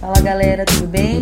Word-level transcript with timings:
Fala 0.00 0.20
galera, 0.22 0.64
tudo 0.64 0.86
bem? 0.86 1.20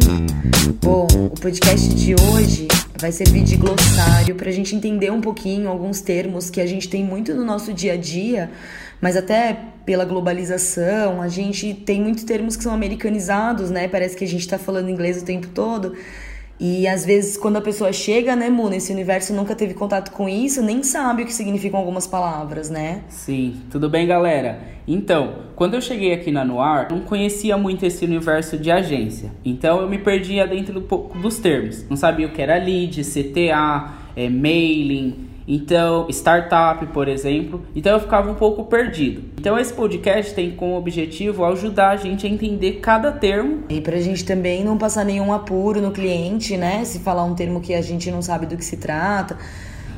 Bom, 0.81 1.05
o 1.13 1.31
podcast 1.31 1.93
de 1.93 2.15
hoje 2.15 2.69
vai 3.01 3.11
servir 3.11 3.43
de 3.43 3.57
glossário 3.57 4.37
para 4.37 4.51
a 4.51 4.53
gente 4.53 4.77
entender 4.77 5.11
um 5.11 5.21
pouquinho 5.21 5.69
alguns 5.69 6.01
termos 6.01 6.51
que 6.51 6.61
a 6.61 6.67
gente 6.67 6.89
tem 6.89 7.03
muito 7.05 7.35
no 7.35 7.45
nosso 7.45 7.73
dia 7.73 7.95
a 7.95 7.97
dia, 7.97 8.53
mas 9.01 9.17
até 9.17 9.59
pela 9.85 10.05
globalização, 10.05 11.21
a 11.21 11.27
gente 11.27 11.75
tem 11.75 12.01
muitos 12.01 12.23
termos 12.23 12.55
que 12.55 12.63
são 12.63 12.73
americanizados, 12.73 13.69
né? 13.69 13.89
Parece 13.89 14.17
que 14.17 14.23
a 14.23 14.29
gente 14.29 14.43
está 14.43 14.57
falando 14.57 14.89
inglês 14.89 15.21
o 15.21 15.25
tempo 15.25 15.49
todo. 15.49 15.97
E 16.59 16.87
às 16.87 17.05
vezes, 17.05 17.37
quando 17.37 17.57
a 17.57 17.61
pessoa 17.61 17.93
chega, 17.93 18.37
né, 18.37 18.49
Mu, 18.49 18.69
nesse 18.69 18.93
universo 18.93 19.35
nunca 19.35 19.55
teve 19.55 19.75
contato 19.75 20.13
com 20.13 20.29
isso, 20.29 20.63
nem 20.63 20.83
sabe 20.83 21.23
o 21.23 21.27
que 21.27 21.33
significam 21.33 21.81
algumas 21.81 22.07
palavras, 22.07 22.71
né? 22.71 23.03
Sim, 23.09 23.57
tudo 23.71 23.89
bem, 23.89 24.07
galera? 24.07 24.61
Então, 24.87 25.35
quando 25.57 25.75
eu 25.75 25.81
cheguei 25.81 26.13
aqui 26.13 26.31
na 26.31 26.45
Noir, 26.45 26.89
não 26.91 27.01
conhecia 27.01 27.57
muito 27.57 27.85
esse 27.85 28.05
universo 28.05 28.57
de 28.57 28.71
agência. 28.71 29.33
Então, 29.45 29.81
eu 29.81 29.89
me 29.89 29.99
perdia 29.99 30.47
dentro 30.47 30.81
do, 30.81 30.97
dos 31.21 31.39
termos. 31.39 31.89
Não 31.89 31.97
sabia 31.97 32.27
o 32.27 32.31
que 32.31 32.41
era 32.41 32.57
lead, 32.57 33.03
CTA, 33.03 33.93
é, 34.15 34.29
mailing, 34.29 35.34
então, 35.47 36.07
startup, 36.09 36.87
por 36.87 37.07
exemplo. 37.07 37.63
Então 37.77 37.93
eu 37.93 38.01
ficava 38.01 38.31
um 38.31 38.35
pouco 38.35 38.65
perdido. 38.65 39.23
Então 39.39 39.59
esse 39.59 39.73
podcast 39.73 40.35
tem 40.35 40.51
como 40.51 40.77
objetivo 40.77 41.45
ajudar 41.45 41.91
a 41.91 41.97
gente 41.97 42.27
a 42.27 42.31
entender 42.31 42.81
cada 42.81 43.13
termo. 43.13 43.65
E 43.69 43.81
pra 43.81 43.99
gente 43.99 44.25
também 44.25 44.65
não 44.65 44.79
passar 44.79 45.05
nenhum 45.05 45.33
apuro 45.33 45.81
no 45.81 45.91
cliente, 45.91 46.57
né? 46.57 46.85
Se 46.85 47.01
falar 47.01 47.25
um 47.25 47.35
termo 47.35 47.61
que 47.61 47.75
a 47.75 47.83
gente 47.83 48.11
não 48.11 48.23
sabe 48.23 48.47
do 48.47 48.57
que 48.57 48.65
se 48.65 48.79
trata. 48.79 49.37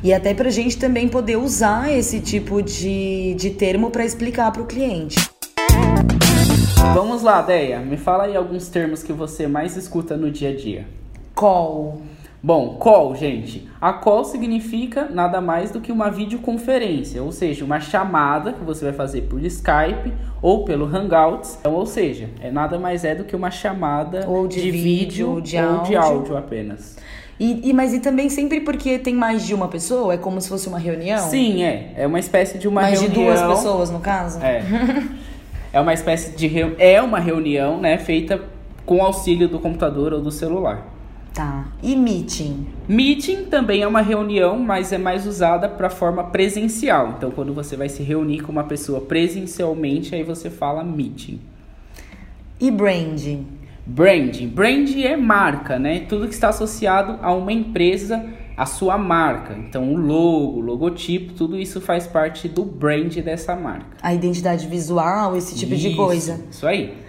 E 0.03 0.13
até 0.13 0.33
pra 0.33 0.49
gente 0.49 0.77
também 0.77 1.07
poder 1.07 1.37
usar 1.37 1.91
esse 1.91 2.19
tipo 2.19 2.61
de, 2.61 3.33
de 3.35 3.51
termo 3.51 3.89
para 3.89 4.05
explicar 4.05 4.51
para 4.51 4.61
o 4.61 4.65
cliente. 4.65 5.17
Vamos 6.93 7.23
lá, 7.23 7.41
Deia. 7.41 7.79
Me 7.79 7.97
fala 7.97 8.25
aí 8.25 8.35
alguns 8.35 8.67
termos 8.69 9.01
que 9.01 9.11
você 9.11 9.47
mais 9.47 9.75
escuta 9.75 10.15
no 10.15 10.29
dia 10.29 10.49
a 10.49 10.55
dia. 10.55 10.87
Call. 11.33 12.01
Bom, 12.47 12.75
call, 12.75 13.13
gente. 13.13 13.67
A 13.81 13.91
call 13.91 14.23
significa 14.23 15.09
nada 15.11 15.41
mais 15.41 15.69
do 15.69 15.81
que 15.81 15.91
uma 15.91 16.09
videoconferência, 16.09 17.21
ou 17.21 17.29
seja, 17.29 17.65
uma 17.65 17.81
chamada 17.81 18.53
que 18.53 18.63
você 18.63 18.85
vai 18.85 18.93
fazer 18.93 19.23
por 19.23 19.43
Skype 19.43 20.13
ou 20.41 20.63
pelo 20.63 20.85
Hangouts. 20.85 21.57
Então, 21.59 21.73
ou 21.73 21.85
seja, 21.85 22.29
é 22.39 22.49
nada 22.49 22.79
mais 22.79 23.03
é 23.03 23.13
do 23.13 23.25
que 23.25 23.35
uma 23.35 23.51
chamada 23.51 24.25
ou 24.29 24.47
de, 24.47 24.61
de 24.61 24.71
vídeo, 24.71 25.29
ou 25.29 25.41
de, 25.41 25.57
ou 25.57 25.63
áudio. 25.71 25.85
de 25.87 25.95
áudio 25.97 26.37
apenas. 26.37 26.95
E, 27.37 27.67
e, 27.67 27.73
mas 27.73 27.93
e 27.93 27.99
também 27.99 28.29
sempre 28.29 28.61
porque 28.61 28.97
tem 28.97 29.13
mais 29.13 29.45
de 29.45 29.53
uma 29.53 29.67
pessoa? 29.67 30.13
É 30.13 30.17
como 30.17 30.39
se 30.39 30.47
fosse 30.47 30.69
uma 30.69 30.79
reunião? 30.79 31.19
Sim, 31.19 31.63
é. 31.63 31.91
É 31.97 32.07
uma 32.07 32.17
espécie 32.17 32.57
de 32.57 32.65
uma 32.69 32.83
mais 32.83 33.01
reunião. 33.01 33.25
Mais 33.25 33.39
de 33.41 33.45
duas 33.45 33.57
pessoas, 33.57 33.91
no 33.91 33.99
caso? 33.99 34.39
É. 34.41 34.63
é 35.73 35.81
uma 35.81 35.93
espécie 35.93 36.33
de... 36.33 36.49
É 36.79 37.01
uma 37.01 37.19
reunião, 37.19 37.77
né? 37.77 37.97
Feita 37.97 38.39
com 38.85 39.03
auxílio 39.03 39.49
do 39.49 39.59
computador 39.59 40.13
ou 40.13 40.21
do 40.21 40.31
celular. 40.31 40.95
Tá. 41.37 41.67
E 41.83 41.95
meeting? 41.95 42.65
Meeting 42.87 43.43
também 43.43 43.83
é 43.83 43.87
uma 43.87 44.01
reunião, 44.01 44.57
mas 44.57 44.91
é 44.91 44.97
mais 44.97 45.27
usada 45.27 45.69
para 45.69 45.87
forma 45.87 46.23
presencial. 46.23 47.13
Então, 47.15 47.29
quando 47.29 47.53
você 47.53 47.77
vai 47.77 47.87
se 47.89 48.01
reunir 48.01 48.39
com 48.39 48.51
uma 48.51 48.63
pessoa 48.63 49.01
presencialmente, 49.01 50.15
aí 50.15 50.23
você 50.23 50.49
fala 50.49 50.83
meeting. 50.83 51.39
E 52.59 52.71
branding? 52.71 53.45
Branding. 53.85 54.47
Branding 54.47 55.03
é 55.03 55.15
marca, 55.15 55.77
né? 55.77 55.99
Tudo 56.09 56.27
que 56.27 56.33
está 56.33 56.49
associado 56.49 57.19
a 57.21 57.31
uma 57.31 57.53
empresa, 57.53 58.25
a 58.57 58.65
sua 58.65 58.97
marca. 58.97 59.53
Então, 59.53 59.93
o 59.93 59.95
logo, 59.95 60.57
o 60.57 60.59
logotipo, 60.59 61.33
tudo 61.33 61.55
isso 61.55 61.79
faz 61.79 62.07
parte 62.07 62.49
do 62.49 62.65
brand 62.65 63.15
dessa 63.17 63.55
marca. 63.55 63.95
A 64.01 64.11
identidade 64.11 64.65
visual, 64.65 65.37
esse 65.37 65.53
tipo 65.53 65.75
isso, 65.75 65.87
de 65.87 65.95
coisa. 65.95 66.41
Isso 66.49 66.65
aí. 66.65 67.05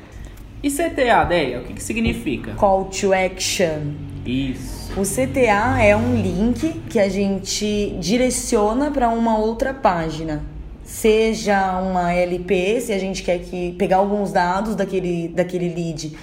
E 0.61 0.71
CTA, 0.71 1.25
Deia, 1.25 1.61
o 1.61 1.65
que, 1.65 1.75
que 1.75 1.83
significa? 1.83 2.53
Call 2.55 2.87
to 2.87 3.13
Action. 3.13 3.93
Isso. 4.27 4.93
O 4.99 5.03
CTA 5.03 5.81
é 5.81 5.97
um 5.97 6.21
link 6.21 6.83
que 6.91 6.99
a 6.99 7.09
gente 7.09 7.97
direciona 8.01 8.91
para 8.91 9.09
uma 9.09 9.39
outra 9.39 9.73
página. 9.73 10.43
Seja 10.83 11.79
uma 11.81 12.13
LP, 12.13 12.81
se 12.81 12.93
a 12.93 12.99
gente 12.99 13.23
quer 13.23 13.39
que 13.39 13.73
pegar 13.79 13.99
alguns 13.99 14.33
dados 14.33 14.75
daquele, 14.75 15.29
daquele 15.29 15.69
lead 15.69 16.17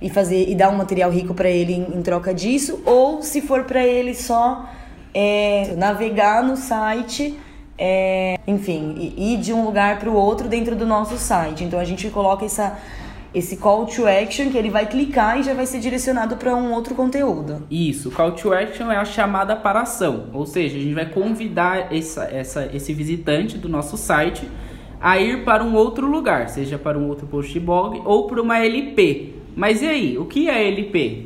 e 0.00 0.10
fazer 0.10 0.48
e 0.48 0.54
dar 0.56 0.70
um 0.70 0.76
material 0.76 1.10
rico 1.10 1.32
para 1.32 1.48
ele 1.48 1.74
em, 1.74 1.98
em, 1.98 2.02
troca 2.02 2.34
disso, 2.34 2.82
ou 2.84 3.22
se 3.22 3.40
for 3.40 3.64
para 3.64 3.86
ele 3.86 4.14
só 4.14 4.68
é, 5.14 5.74
navegar 5.76 6.42
no 6.42 6.56
site, 6.56 7.38
é, 7.78 8.38
enfim, 8.46 9.14
ir 9.16 9.36
de 9.38 9.52
um 9.52 9.64
lugar 9.64 10.00
para 10.00 10.10
o 10.10 10.14
outro 10.14 10.48
dentro 10.48 10.74
do 10.74 10.86
nosso 10.86 11.16
site. 11.16 11.62
Então 11.62 11.78
a 11.78 11.84
gente 11.84 12.08
coloca 12.10 12.44
essa 12.44 12.76
esse 13.34 13.56
call 13.56 13.86
to 13.86 14.06
action 14.06 14.50
que 14.50 14.56
ele 14.56 14.70
vai 14.70 14.86
clicar 14.86 15.38
e 15.38 15.42
já 15.42 15.54
vai 15.54 15.66
ser 15.66 15.80
direcionado 15.80 16.36
para 16.36 16.54
um 16.56 16.72
outro 16.72 16.94
conteúdo. 16.94 17.62
Isso, 17.70 18.10
call 18.10 18.32
to 18.32 18.52
action 18.52 18.90
é 18.90 18.96
a 18.96 19.04
chamada 19.04 19.54
para 19.54 19.82
ação, 19.82 20.30
ou 20.32 20.46
seja, 20.46 20.76
a 20.76 20.80
gente 20.80 20.94
vai 20.94 21.08
convidar 21.08 21.94
essa, 21.94 22.24
essa, 22.24 22.70
esse 22.72 22.92
visitante 22.92 23.58
do 23.58 23.68
nosso 23.68 23.96
site 23.96 24.48
a 25.00 25.18
ir 25.18 25.44
para 25.44 25.62
um 25.62 25.74
outro 25.74 26.06
lugar, 26.06 26.48
seja 26.48 26.78
para 26.78 26.98
um 26.98 27.08
outro 27.08 27.26
post 27.26 27.58
blog 27.60 28.00
ou 28.04 28.26
para 28.26 28.42
uma 28.42 28.58
LP. 28.58 29.34
Mas 29.54 29.82
e 29.82 29.86
aí, 29.86 30.18
o 30.18 30.24
que 30.24 30.48
é 30.48 30.68
LP? 30.68 31.24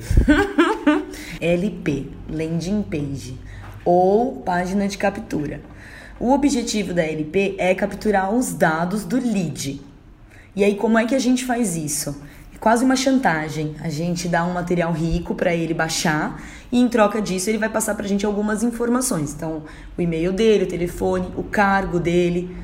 LP, 1.40 2.06
landing 2.30 2.82
page 2.82 3.34
ou 3.84 4.36
página 4.36 4.88
de 4.88 4.96
captura. 4.96 5.60
O 6.18 6.32
objetivo 6.32 6.94
da 6.94 7.02
LP 7.02 7.56
é 7.58 7.74
capturar 7.74 8.32
os 8.32 8.54
dados 8.54 9.04
do 9.04 9.16
lead, 9.16 9.80
e 10.54 10.62
aí, 10.62 10.74
como 10.74 10.98
é 10.98 11.06
que 11.06 11.14
a 11.14 11.18
gente 11.18 11.44
faz 11.44 11.76
isso? 11.76 12.14
É 12.54 12.58
quase 12.58 12.84
uma 12.84 12.94
chantagem. 12.94 13.74
A 13.80 13.88
gente 13.88 14.28
dá 14.28 14.44
um 14.44 14.52
material 14.52 14.92
rico 14.92 15.34
para 15.34 15.54
ele 15.54 15.72
baixar 15.72 16.42
e, 16.70 16.78
em 16.78 16.88
troca 16.88 17.22
disso, 17.22 17.48
ele 17.48 17.58
vai 17.58 17.70
passar 17.70 17.94
para 17.94 18.04
a 18.04 18.08
gente 18.08 18.26
algumas 18.26 18.62
informações. 18.62 19.32
Então, 19.32 19.62
o 19.96 20.02
e-mail 20.02 20.32
dele, 20.32 20.64
o 20.64 20.68
telefone, 20.68 21.28
o 21.36 21.42
cargo 21.42 21.98
dele. 21.98 22.54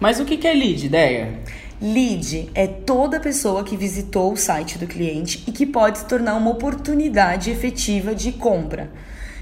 Mas 0.00 0.18
o 0.18 0.24
que 0.24 0.46
é 0.46 0.52
lead, 0.54 0.86
ideia? 0.86 1.40
Lead 1.80 2.50
é 2.54 2.66
toda 2.66 3.20
pessoa 3.20 3.62
que 3.62 3.76
visitou 3.76 4.32
o 4.32 4.36
site 4.36 4.78
do 4.78 4.86
cliente 4.86 5.44
e 5.46 5.52
que 5.52 5.66
pode 5.66 5.98
se 5.98 6.06
tornar 6.06 6.34
uma 6.36 6.50
oportunidade 6.50 7.50
efetiva 7.50 8.14
de 8.14 8.32
compra. 8.32 8.90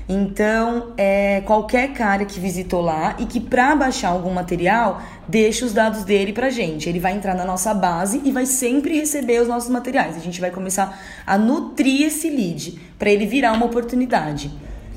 Então, 0.09 0.93
é 0.99 1.41
qualquer 1.47 1.93
cara 1.95 2.25
que 2.25 2.39
visitou 2.39 2.83
lá 2.83 3.17
e 3.19 3.25
que 3.25 3.41
para 3.41 3.75
baixar 3.75 4.11
algum 4.11 4.31
material, 4.31 5.01
deixa 5.27 5.65
os 5.65 5.73
dados 5.73 6.05
dele 6.05 6.33
pra 6.33 6.51
gente. 6.51 6.89
Ele 6.89 7.01
vai 7.01 7.13
entrar 7.13 7.35
na 7.35 7.45
nossa 7.45 7.73
base 7.73 8.21
e 8.23 8.31
vai 8.31 8.45
sempre 8.45 8.95
receber 8.99 9.41
os 9.41 9.49
nossos 9.49 9.71
materiais. 9.71 10.17
A 10.17 10.21
gente 10.21 10.41
vai 10.41 10.51
começar 10.51 10.99
a 11.27 11.39
nutrir 11.39 12.03
esse 12.03 12.29
lead 12.29 12.79
para 12.99 13.11
ele 13.11 13.27
virar 13.27 13.53
uma 13.53 13.65
oportunidade. 13.65 14.51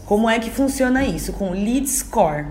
Como 0.06 0.30
é 0.30 0.40
que 0.40 0.50
funciona 0.50 1.06
isso? 1.06 1.34
Com 1.34 1.52
lead 1.52 1.88
score. 1.88 2.46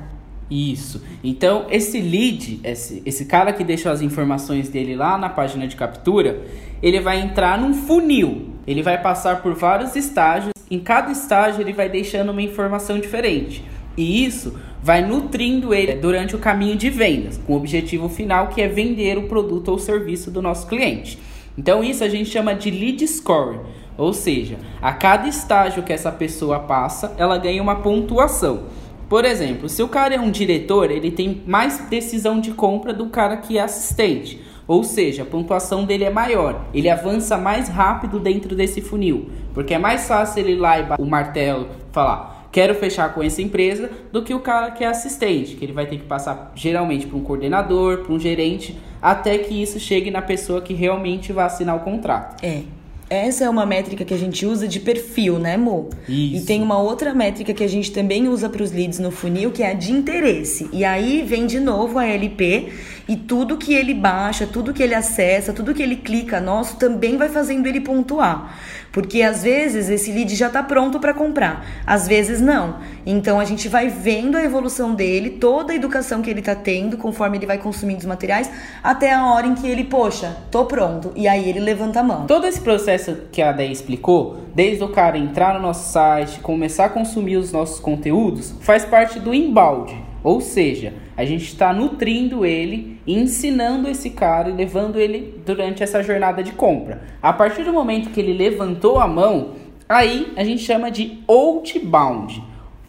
Isso. 0.50 1.02
Então, 1.22 1.66
esse 1.68 2.00
lead, 2.00 2.60
esse, 2.62 3.02
esse 3.04 3.24
cara 3.24 3.52
que 3.52 3.64
deixou 3.64 3.90
as 3.90 4.00
informações 4.00 4.68
dele 4.68 4.94
lá 4.94 5.18
na 5.18 5.28
página 5.28 5.66
de 5.66 5.76
captura, 5.76 6.42
ele 6.82 7.00
vai 7.00 7.20
entrar 7.20 7.58
num 7.58 7.74
funil. 7.74 8.54
Ele 8.66 8.82
vai 8.82 9.00
passar 9.00 9.42
por 9.42 9.54
vários 9.54 9.94
estágios 9.96 10.55
em 10.70 10.78
cada 10.78 11.12
estágio 11.12 11.60
ele 11.60 11.72
vai 11.72 11.88
deixando 11.88 12.30
uma 12.30 12.42
informação 12.42 12.98
diferente. 12.98 13.64
E 13.96 14.24
isso 14.24 14.58
vai 14.82 15.04
nutrindo 15.04 15.74
ele 15.74 15.94
durante 15.94 16.36
o 16.36 16.38
caminho 16.38 16.76
de 16.76 16.90
vendas, 16.90 17.38
com 17.38 17.54
o 17.54 17.56
objetivo 17.56 18.08
final 18.08 18.48
que 18.48 18.60
é 18.60 18.68
vender 18.68 19.18
o 19.18 19.28
produto 19.28 19.68
ou 19.68 19.78
serviço 19.78 20.30
do 20.30 20.42
nosso 20.42 20.66
cliente. 20.66 21.18
Então 21.56 21.82
isso 21.82 22.04
a 22.04 22.08
gente 22.08 22.28
chama 22.30 22.54
de 22.54 22.70
lead 22.70 23.06
score, 23.08 23.60
ou 23.96 24.12
seja, 24.12 24.58
a 24.80 24.92
cada 24.92 25.26
estágio 25.26 25.82
que 25.82 25.92
essa 25.92 26.12
pessoa 26.12 26.60
passa, 26.60 27.14
ela 27.16 27.38
ganha 27.38 27.62
uma 27.62 27.76
pontuação. 27.76 28.64
Por 29.08 29.24
exemplo, 29.24 29.68
se 29.68 29.82
o 29.82 29.88
cara 29.88 30.16
é 30.16 30.20
um 30.20 30.30
diretor, 30.30 30.90
ele 30.90 31.10
tem 31.10 31.42
mais 31.46 31.78
decisão 31.88 32.40
de 32.40 32.50
compra 32.50 32.92
do 32.92 33.06
cara 33.06 33.36
que 33.36 33.56
é 33.56 33.62
assistente. 33.62 34.40
Ou 34.66 34.82
seja, 34.82 35.22
a 35.22 35.26
pontuação 35.26 35.84
dele 35.84 36.04
é 36.04 36.10
maior, 36.10 36.64
ele 36.74 36.90
avança 36.90 37.36
mais 37.36 37.68
rápido 37.68 38.18
dentro 38.18 38.54
desse 38.56 38.80
funil, 38.80 39.30
porque 39.54 39.74
é 39.74 39.78
mais 39.78 40.08
fácil 40.08 40.40
ele 40.40 40.52
ir 40.52 40.56
lá 40.56 40.78
e 40.80 40.86
o 40.98 41.06
martelo 41.06 41.68
falar, 41.92 42.48
quero 42.50 42.74
fechar 42.74 43.14
com 43.14 43.22
essa 43.22 43.40
empresa, 43.40 43.90
do 44.10 44.22
que 44.22 44.34
o 44.34 44.40
cara 44.40 44.70
que 44.72 44.82
é 44.82 44.88
assistente, 44.88 45.56
que 45.56 45.64
ele 45.64 45.72
vai 45.72 45.86
ter 45.86 45.98
que 45.98 46.04
passar 46.04 46.52
geralmente 46.54 47.06
para 47.06 47.16
um 47.16 47.22
coordenador, 47.22 47.98
para 47.98 48.12
um 48.12 48.18
gerente, 48.18 48.76
até 49.00 49.38
que 49.38 49.62
isso 49.62 49.78
chegue 49.78 50.10
na 50.10 50.22
pessoa 50.22 50.60
que 50.60 50.74
realmente 50.74 51.32
vai 51.32 51.44
assinar 51.44 51.76
o 51.76 51.80
contrato. 51.80 52.42
É. 52.44 52.62
Essa 53.08 53.44
é 53.44 53.48
uma 53.48 53.64
métrica 53.64 54.04
que 54.04 54.12
a 54.12 54.18
gente 54.18 54.44
usa 54.44 54.66
de 54.66 54.80
perfil, 54.80 55.38
né, 55.38 55.56
Mo? 55.56 55.90
Isso. 56.08 56.42
E 56.42 56.46
tem 56.46 56.60
uma 56.60 56.78
outra 56.78 57.14
métrica 57.14 57.54
que 57.54 57.62
a 57.62 57.68
gente 57.68 57.92
também 57.92 58.26
usa 58.26 58.48
para 58.48 58.62
os 58.62 58.72
leads 58.72 58.98
no 58.98 59.12
funil, 59.12 59.52
que 59.52 59.62
é 59.62 59.70
a 59.70 59.74
de 59.74 59.92
interesse. 59.92 60.68
E 60.72 60.84
aí 60.84 61.22
vem 61.22 61.46
de 61.46 61.60
novo 61.60 61.98
a 61.98 62.06
LP 62.06 62.72
E 63.08 63.14
tudo 63.14 63.56
que 63.56 63.72
ele 63.72 63.94
baixa, 63.94 64.44
tudo 64.44 64.74
que 64.74 64.82
ele 64.82 64.94
acessa, 64.94 65.52
tudo 65.52 65.72
que 65.72 65.82
ele 65.82 65.96
clica 65.96 66.40
nosso 66.40 66.76
também 66.76 67.16
vai 67.16 67.28
fazendo 67.28 67.68
ele 67.68 67.80
pontuar. 67.80 68.58
Porque 68.96 69.20
às 69.20 69.42
vezes 69.42 69.90
esse 69.90 70.10
lead 70.10 70.34
já 70.34 70.46
está 70.46 70.62
pronto 70.62 70.98
para 70.98 71.12
comprar, 71.12 71.66
às 71.86 72.08
vezes 72.08 72.40
não. 72.40 72.78
Então 73.04 73.38
a 73.38 73.44
gente 73.44 73.68
vai 73.68 73.88
vendo 73.88 74.38
a 74.38 74.42
evolução 74.42 74.94
dele, 74.94 75.32
toda 75.32 75.74
a 75.74 75.76
educação 75.76 76.22
que 76.22 76.30
ele 76.30 76.40
está 76.40 76.54
tendo, 76.54 76.96
conforme 76.96 77.36
ele 77.36 77.44
vai 77.44 77.58
consumindo 77.58 77.98
os 77.98 78.06
materiais, 78.06 78.50
até 78.82 79.12
a 79.12 79.26
hora 79.26 79.46
em 79.46 79.54
que 79.54 79.68
ele, 79.68 79.84
poxa, 79.84 80.34
tô 80.50 80.64
pronto. 80.64 81.12
E 81.14 81.28
aí 81.28 81.46
ele 81.46 81.60
levanta 81.60 82.00
a 82.00 82.02
mão. 82.02 82.26
Todo 82.26 82.46
esse 82.46 82.62
processo 82.62 83.14
que 83.30 83.42
a 83.42 83.52
Day 83.52 83.70
explicou, 83.70 84.38
desde 84.54 84.82
o 84.82 84.88
cara 84.88 85.18
entrar 85.18 85.52
no 85.52 85.60
nosso 85.60 85.92
site, 85.92 86.40
começar 86.40 86.86
a 86.86 86.88
consumir 86.88 87.36
os 87.36 87.52
nossos 87.52 87.78
conteúdos, 87.78 88.54
faz 88.62 88.86
parte 88.86 89.20
do 89.20 89.34
embalde. 89.34 89.94
Ou 90.24 90.40
seja, 90.40 90.94
a 91.16 91.24
gente 91.24 91.44
está 91.44 91.72
nutrindo 91.72 92.44
ele, 92.44 93.00
ensinando 93.06 93.88
esse 93.88 94.10
cara 94.10 94.50
e 94.50 94.52
levando 94.52 94.98
ele 94.98 95.40
durante 95.46 95.82
essa 95.82 96.02
jornada 96.02 96.42
de 96.42 96.52
compra. 96.52 97.02
A 97.22 97.32
partir 97.32 97.64
do 97.64 97.72
momento 97.72 98.10
que 98.10 98.20
ele 98.20 98.32
levantou 98.32 98.98
a 98.98 99.08
mão, 99.08 99.52
aí 99.88 100.32
a 100.36 100.44
gente 100.44 100.62
chama 100.62 100.90
de 100.90 101.22
outbound, 101.26 102.42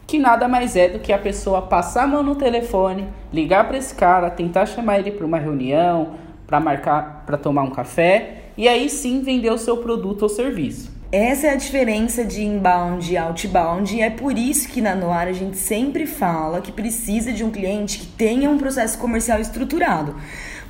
que 0.05 0.19
nada 0.19 0.47
mais 0.47 0.75
é 0.75 0.89
do 0.89 0.99
que 0.99 1.13
a 1.13 1.17
pessoa 1.17 1.61
passar 1.61 2.03
a 2.03 2.07
mão 2.07 2.23
no 2.23 2.35
telefone, 2.35 3.07
ligar 3.31 3.67
para 3.67 3.77
esse 3.77 3.95
cara, 3.95 4.29
tentar 4.29 4.65
chamar 4.65 4.99
ele 4.99 5.11
para 5.11 5.25
uma 5.25 5.37
reunião, 5.37 6.15
para 6.45 6.59
marcar, 6.59 7.23
para 7.25 7.37
tomar 7.37 7.63
um 7.63 7.71
café 7.71 8.43
e 8.57 8.67
aí 8.67 8.89
sim 8.89 9.21
vender 9.21 9.51
o 9.51 9.57
seu 9.57 9.77
produto 9.77 10.23
ou 10.23 10.29
serviço. 10.29 10.96
Essa 11.09 11.47
é 11.47 11.49
a 11.51 11.55
diferença 11.55 12.25
de 12.25 12.43
inbound 12.43 13.09
e 13.09 13.15
outbound, 13.15 13.95
e 13.95 14.01
é 14.01 14.09
por 14.09 14.37
isso 14.37 14.67
que 14.67 14.81
na 14.81 14.93
Noar 14.93 15.27
a 15.27 15.31
gente 15.31 15.55
sempre 15.55 16.05
fala 16.05 16.59
que 16.59 16.69
precisa 16.69 17.31
de 17.31 17.45
um 17.45 17.49
cliente 17.49 17.99
que 17.99 18.05
tenha 18.07 18.49
um 18.49 18.57
processo 18.57 18.97
comercial 18.97 19.39
estruturado. 19.39 20.15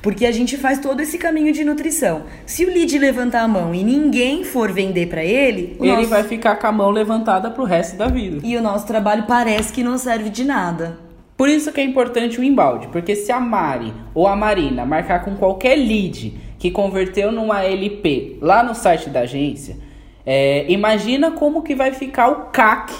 Porque 0.00 0.24
a 0.24 0.30
gente 0.30 0.56
faz 0.56 0.78
todo 0.78 1.00
esse 1.00 1.18
caminho 1.18 1.52
de 1.52 1.64
nutrição. 1.64 2.22
Se 2.46 2.64
o 2.64 2.68
lead 2.68 2.96
levantar 3.00 3.40
a 3.40 3.48
mão 3.48 3.74
e 3.74 3.82
ninguém 3.82 4.44
for 4.44 4.70
vender 4.70 5.08
para 5.08 5.24
ele, 5.24 5.76
ele 5.80 5.96
nosso... 5.96 6.08
vai 6.08 6.22
ficar 6.22 6.54
com 6.54 6.68
a 6.68 6.72
mão 6.72 6.90
levantada 6.90 7.50
pro 7.50 7.64
resto 7.64 7.96
da 7.96 8.06
vida. 8.06 8.38
E 8.44 8.56
o 8.56 8.62
nosso 8.62 8.86
trabalho 8.86 9.24
parece 9.26 9.72
que 9.72 9.82
não 9.82 9.98
serve 9.98 10.30
de 10.30 10.44
nada. 10.44 11.00
Por 11.36 11.48
isso 11.48 11.72
que 11.72 11.80
é 11.80 11.84
importante 11.84 12.38
o 12.38 12.44
embalde, 12.44 12.86
porque 12.88 13.16
se 13.16 13.32
a 13.32 13.40
Mari 13.40 13.92
ou 14.14 14.28
a 14.28 14.36
Marina 14.36 14.86
marcar 14.86 15.24
com 15.24 15.34
qualquer 15.34 15.74
lead 15.74 16.38
que 16.60 16.70
converteu 16.70 17.32
numa 17.32 17.64
LP 17.64 18.38
lá 18.40 18.62
no 18.62 18.74
site 18.74 19.10
da 19.10 19.20
agência, 19.20 19.87
é, 20.30 20.70
imagina 20.70 21.30
como 21.30 21.62
que 21.62 21.74
vai 21.74 21.90
ficar 21.90 22.28
o 22.28 22.36
CAC 22.50 22.92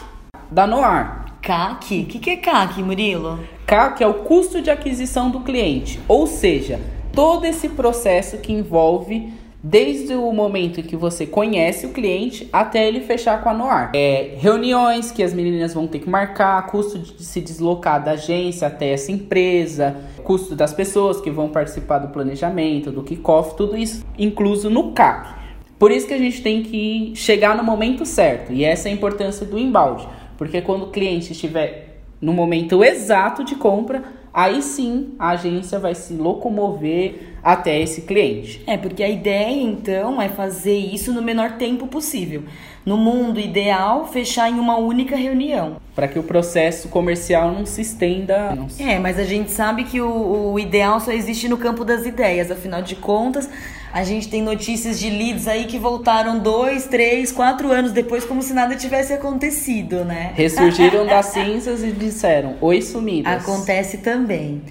da 0.51 0.67
Noar. 0.67 1.27
CAC? 1.43 2.01
O 2.01 2.07
que, 2.07 2.19
que 2.19 2.31
é 2.31 2.37
CAC, 2.37 2.83
Murilo? 2.83 3.39
CAC 3.67 4.03
é 4.03 4.07
o 4.07 4.15
custo 4.15 4.63
de 4.63 4.71
aquisição 4.71 5.31
do 5.31 5.41
cliente, 5.41 6.01
ou 6.09 6.27
seja, 6.27 6.81
todo 7.13 7.45
esse 7.45 7.69
processo 7.69 8.39
que 8.39 8.51
envolve 8.51 9.31
desde 9.63 10.15
o 10.15 10.33
momento 10.33 10.81
em 10.81 10.83
que 10.83 10.97
você 10.97 11.27
conhece 11.27 11.85
o 11.85 11.91
cliente 11.91 12.49
até 12.51 12.89
ele 12.89 13.03
fechar 13.03 13.43
com 13.43 13.51
a 13.51 13.53
Noar. 13.53 13.91
É, 13.95 14.37
reuniões 14.39 15.11
que 15.11 15.23
as 15.23 15.35
meninas 15.35 15.75
vão 15.75 15.87
ter 15.87 15.99
que 15.99 16.09
marcar, 16.09 16.67
custo 16.69 16.99
de 16.99 17.23
se 17.23 17.43
deslocar 17.43 18.03
da 18.03 18.13
agência 18.13 18.69
até 18.69 18.95
essa 18.95 19.13
empresa, 19.13 19.99
custo 20.25 20.57
das 20.57 20.73
pessoas 20.73 21.21
que 21.21 21.31
vão 21.31 21.51
participar 21.51 21.99
do 21.99 22.09
planejamento, 22.09 22.91
do 22.91 23.03
kickoff, 23.03 23.55
tudo 23.55 23.77
isso 23.77 24.03
incluso 24.17 24.71
no 24.71 24.93
CAC. 24.93 25.37
Por 25.79 25.91
isso 25.91 26.07
que 26.07 26.15
a 26.15 26.19
gente 26.19 26.43
tem 26.43 26.63
que 26.63 27.13
chegar 27.15 27.57
no 27.57 27.63
momento 27.63 28.05
certo. 28.05 28.53
E 28.53 28.65
essa 28.65 28.89
é 28.89 28.93
a 28.93 28.95
importância 28.95 29.47
do 29.47 29.59
embalde. 29.59 30.09
Porque 30.37 30.61
quando 30.61 30.85
o 30.85 30.91
cliente 30.91 31.33
estiver 31.33 32.01
no 32.21 32.33
momento 32.33 32.83
exato 32.83 33.45
de 33.45 33.55
compra, 33.55 34.03
aí 34.35 34.61
sim 34.61 35.15
a 35.19 35.31
agência 35.31 35.79
vai 35.79 35.95
se 35.95 36.15
locomover 36.15 37.37
até 37.43 37.81
esse 37.81 38.03
cliente. 38.03 38.63
É, 38.67 38.77
porque 38.77 39.03
a 39.03 39.09
ideia 39.09 39.51
então 39.51 40.21
é 40.21 40.29
fazer 40.29 40.77
isso 40.77 41.13
no 41.13 41.23
menor 41.23 41.53
tempo 41.53 41.87
possível. 41.87 42.43
No 42.85 42.97
mundo 42.97 43.39
ideal, 43.39 44.07
fechar 44.07 44.51
em 44.51 44.59
uma 44.59 44.79
única 44.79 45.15
reunião. 45.15 45.77
Para 45.95 46.09
que 46.09 46.19
o 46.19 46.23
processo 46.23 46.89
comercial 46.89 47.53
não 47.53 47.67
se 47.67 47.83
estenda. 47.83 48.57
É, 48.79 48.99
mas 48.99 49.19
a 49.19 49.25
gente 49.25 49.51
sabe 49.51 49.85
que 49.85 50.01
o, 50.01 50.53
o 50.53 50.59
ideal 50.59 50.99
só 50.99 51.13
existe 51.13 51.49
no 51.49 51.59
campo 51.59 51.85
das 51.85 52.07
ideias. 52.07 52.51
Afinal 52.51 52.81
de 52.81 52.97
contas, 52.97 53.49
a 53.93 54.05
gente 54.05 54.29
tem 54.29 54.43
notícias 54.43 54.99
de 54.99 55.09
leads 55.09 55.49
aí 55.49 55.65
que 55.67 55.79
voltaram 55.79 56.39
dois, 56.39 56.87
três, 56.87 57.33
quatro 57.33 57.71
anos 57.73 57.93
depois, 57.93 58.25
como 58.25 58.43
se 58.43 58.53
nada 58.53 58.77
tivesse 58.77 59.13
acontecido, 59.13 60.05
né? 60.05 60.33
Ressurgiram 60.35 61.07
das 61.07 61.27
cinzas 61.33 61.83
e 61.83 61.91
disseram: 61.93 62.57
Oi, 62.61 62.83
sumidas. 62.83 63.43
Acontece 63.43 63.99
também. 63.99 64.63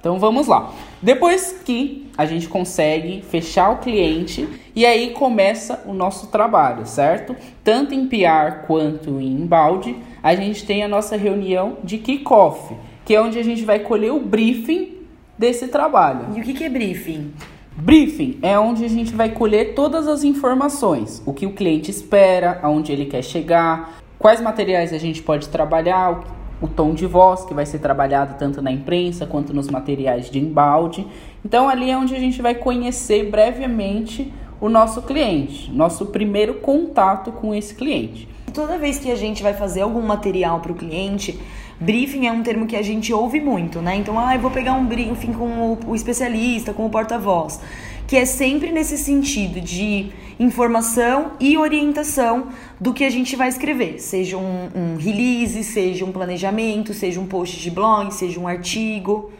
Então 0.00 0.18
vamos 0.18 0.46
lá. 0.46 0.72
Depois 1.02 1.60
que 1.64 2.08
a 2.16 2.24
gente 2.24 2.48
consegue 2.48 3.22
fechar 3.22 3.70
o 3.70 3.78
cliente 3.78 4.48
e 4.74 4.86
aí 4.86 5.10
começa 5.10 5.82
o 5.86 5.92
nosso 5.92 6.28
trabalho, 6.28 6.86
certo? 6.86 7.34
Tanto 7.64 7.94
em 7.94 8.06
PR 8.06 8.66
quanto 8.66 9.20
em 9.20 9.32
embalde, 9.32 9.96
a 10.22 10.34
gente 10.34 10.64
tem 10.64 10.84
a 10.84 10.88
nossa 10.88 11.16
reunião 11.16 11.78
de 11.82 11.98
kickoff, 11.98 12.74
que 13.04 13.14
é 13.14 13.20
onde 13.20 13.38
a 13.38 13.44
gente 13.44 13.64
vai 13.64 13.80
colher 13.80 14.12
o 14.12 14.20
briefing 14.20 14.98
desse 15.36 15.68
trabalho. 15.68 16.26
E 16.36 16.40
o 16.40 16.44
que 16.44 16.64
é 16.64 16.68
briefing? 16.68 17.32
Briefing 17.80 18.40
é 18.42 18.58
onde 18.58 18.84
a 18.84 18.88
gente 18.88 19.14
vai 19.14 19.28
colher 19.28 19.72
todas 19.72 20.08
as 20.08 20.24
informações, 20.24 21.22
o 21.24 21.32
que 21.32 21.46
o 21.46 21.52
cliente 21.52 21.92
espera, 21.92 22.58
aonde 22.60 22.90
ele 22.90 23.06
quer 23.06 23.22
chegar, 23.22 24.00
quais 24.18 24.40
materiais 24.40 24.92
a 24.92 24.98
gente 24.98 25.22
pode 25.22 25.48
trabalhar, 25.48 26.24
o 26.60 26.66
tom 26.66 26.92
de 26.92 27.06
voz 27.06 27.44
que 27.44 27.54
vai 27.54 27.64
ser 27.64 27.78
trabalhado 27.78 28.34
tanto 28.36 28.60
na 28.60 28.72
imprensa 28.72 29.26
quanto 29.26 29.54
nos 29.54 29.68
materiais 29.68 30.28
de 30.28 30.40
embalde. 30.40 31.06
Então 31.44 31.68
ali 31.68 31.88
é 31.88 31.96
onde 31.96 32.16
a 32.16 32.18
gente 32.18 32.42
vai 32.42 32.56
conhecer 32.56 33.30
brevemente 33.30 34.32
o 34.60 34.68
nosso 34.68 35.02
cliente, 35.02 35.70
nosso 35.70 36.06
primeiro 36.06 36.54
contato 36.54 37.30
com 37.30 37.54
esse 37.54 37.76
cliente. 37.76 38.28
Toda 38.52 38.76
vez 38.76 38.98
que 38.98 39.08
a 39.08 39.14
gente 39.14 39.40
vai 39.40 39.54
fazer 39.54 39.82
algum 39.82 40.02
material 40.02 40.58
para 40.58 40.72
o 40.72 40.74
cliente, 40.74 41.38
briefing 41.80 42.26
é 42.26 42.32
um 42.32 42.42
termo 42.42 42.66
que 42.66 42.76
a 42.76 42.82
gente 42.82 43.12
ouve 43.12 43.40
muito, 43.40 43.80
né? 43.80 43.96
Então, 43.96 44.18
ah, 44.18 44.34
eu 44.34 44.40
vou 44.40 44.50
pegar 44.50 44.74
um 44.74 44.86
briefing 44.86 45.32
com 45.32 45.48
o, 45.72 45.78
o 45.88 45.94
especialista, 45.94 46.72
com 46.72 46.86
o 46.86 46.90
porta-voz, 46.90 47.60
que 48.06 48.16
é 48.16 48.24
sempre 48.24 48.72
nesse 48.72 48.98
sentido 48.98 49.60
de 49.60 50.10
informação 50.38 51.32
e 51.40 51.56
orientação 51.56 52.48
do 52.80 52.92
que 52.92 53.04
a 53.04 53.10
gente 53.10 53.34
vai 53.36 53.48
escrever, 53.48 53.98
seja 54.00 54.36
um, 54.36 54.68
um 54.74 54.96
release, 54.96 55.64
seja 55.64 56.04
um 56.04 56.12
planejamento, 56.12 56.94
seja 56.94 57.20
um 57.20 57.26
post 57.26 57.60
de 57.60 57.70
blog, 57.70 58.12
seja 58.12 58.38
um 58.38 58.46
artigo. 58.46 59.30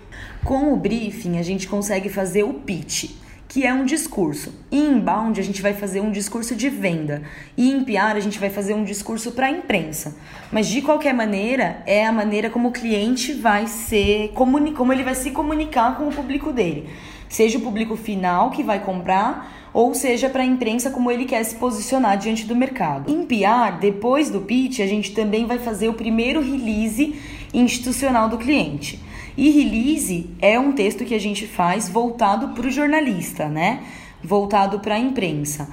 Com 0.45 0.73
o 0.73 0.77
briefing, 0.77 1.39
a 1.39 1.43
gente 1.43 1.67
consegue 1.67 2.09
fazer 2.09 2.43
o 2.43 2.55
pitch 2.55 3.11
que 3.49 3.67
é 3.67 3.73
um 3.73 3.87
discurso. 3.87 4.53
Em 4.71 4.93
inbound, 4.93 5.41
a 5.41 5.43
gente 5.43 5.63
vai 5.63 5.73
fazer 5.73 6.01
um 6.01 6.13
discurso 6.13 6.55
de 6.55 6.69
venda. 6.69 7.23
E 7.57 7.71
em 7.71 7.83
PR, 7.83 8.15
a 8.15 8.21
gente 8.21 8.39
vai 8.39 8.51
fazer 8.51 8.75
um 8.75 8.85
discurso 8.85 9.33
para 9.33 9.47
a 9.47 9.51
imprensa. 9.51 10.15
Mas 10.53 10.69
de 10.69 10.83
qualquer 10.83 11.15
maneira, 11.15 11.83
é 11.87 12.07
a 12.07 12.13
maneira 12.13 12.51
como 12.51 12.69
o 12.69 12.73
cliente 12.73 13.33
vai 13.33 13.67
ser, 13.67 14.33
como 14.35 14.93
ele 14.93 15.03
vai 15.03 15.15
se 15.15 15.31
comunicar 15.31 15.97
com 15.97 16.09
o 16.09 16.13
público 16.13 16.53
dele. 16.53 16.91
Seja 17.29 17.59
o 17.59 17.61
público 17.61 17.97
final 17.97 18.51
que 18.51 18.63
vai 18.63 18.81
comprar, 18.81 19.69
ou 19.73 19.95
seja 19.95 20.29
para 20.29 20.43
a 20.43 20.47
imprensa 20.47 20.91
como 20.91 21.11
ele 21.11 21.25
quer 21.25 21.45
se 21.45 21.57
posicionar 21.57 22.17
diante 22.17 22.47
do 22.47 22.57
mercado. 22.57 23.13
Em 23.13 23.25
PR, 23.25 23.79
depois 23.81 24.31
do 24.31 24.41
pitch, 24.41 24.81
a 24.81 24.87
gente 24.87 25.13
também 25.13 25.47
vai 25.47 25.59
fazer 25.59 25.89
o 25.89 25.95
primeiro 25.95 26.41
release 26.41 27.15
institucional 27.53 28.29
do 28.29 28.39
cliente. 28.39 29.01
E 29.37 29.51
release 29.51 30.31
é 30.41 30.59
um 30.59 30.73
texto 30.73 31.05
que 31.05 31.15
a 31.15 31.21
gente 31.21 31.47
faz 31.47 31.89
voltado 31.89 32.49
para 32.49 32.67
o 32.67 32.71
jornalista, 32.71 33.49
né? 33.49 33.85
Voltado 34.23 34.81
para 34.81 34.97
a 34.97 34.99
imprensa. 34.99 35.69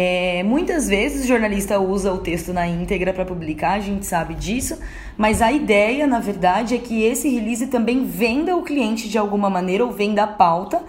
É, 0.00 0.44
muitas 0.44 0.88
vezes 0.88 1.24
o 1.24 1.26
jornalista 1.26 1.80
usa 1.80 2.12
o 2.12 2.18
texto 2.18 2.52
na 2.52 2.68
íntegra 2.68 3.12
para 3.12 3.24
publicar, 3.24 3.72
a 3.72 3.80
gente 3.80 4.06
sabe 4.06 4.34
disso, 4.34 4.78
mas 5.16 5.42
a 5.42 5.50
ideia, 5.50 6.06
na 6.06 6.20
verdade, 6.20 6.76
é 6.76 6.78
que 6.78 7.02
esse 7.02 7.28
release 7.28 7.66
também 7.66 8.04
venda 8.04 8.54
o 8.54 8.62
cliente 8.62 9.08
de 9.08 9.18
alguma 9.18 9.50
maneira 9.50 9.84
ou 9.84 9.90
venda 9.90 10.22
a 10.22 10.26
pauta 10.28 10.80